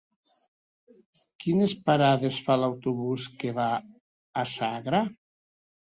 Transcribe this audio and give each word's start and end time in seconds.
Quines 1.43 1.75
parades 1.91 2.41
fa 2.47 2.57
l'autobús 2.65 3.31
que 3.45 3.55
va 3.61 3.71
a 4.45 4.51
Sagra? 4.59 5.09